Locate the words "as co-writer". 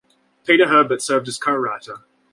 1.27-1.97